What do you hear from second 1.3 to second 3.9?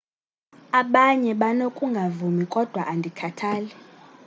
banokungavumi kodwa andikhathali